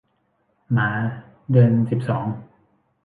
[0.71, 0.89] หมา
[1.51, 2.25] เดือนสิบสอง